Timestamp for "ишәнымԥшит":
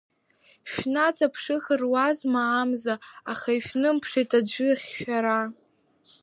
3.57-4.31